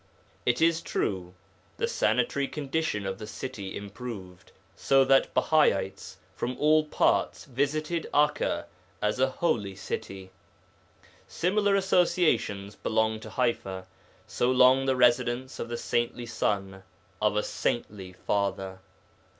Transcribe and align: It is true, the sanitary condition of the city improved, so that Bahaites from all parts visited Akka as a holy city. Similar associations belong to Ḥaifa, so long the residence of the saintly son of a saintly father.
It 0.47 0.63
is 0.63 0.81
true, 0.81 1.35
the 1.77 1.87
sanitary 1.87 2.47
condition 2.47 3.05
of 3.05 3.19
the 3.19 3.27
city 3.27 3.77
improved, 3.77 4.51
so 4.75 5.05
that 5.05 5.31
Bahaites 5.35 6.17
from 6.35 6.57
all 6.57 6.85
parts 6.85 7.45
visited 7.45 8.09
Akka 8.11 8.65
as 8.99 9.19
a 9.19 9.29
holy 9.29 9.75
city. 9.75 10.31
Similar 11.27 11.75
associations 11.75 12.75
belong 12.75 13.19
to 13.19 13.29
Ḥaifa, 13.29 13.85
so 14.25 14.49
long 14.49 14.87
the 14.87 14.95
residence 14.95 15.59
of 15.59 15.69
the 15.69 15.77
saintly 15.77 16.25
son 16.25 16.81
of 17.21 17.35
a 17.35 17.43
saintly 17.43 18.11
father. 18.11 18.79